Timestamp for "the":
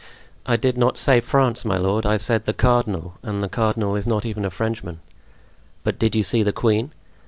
2.45-2.55, 3.43-3.47, 6.41-6.51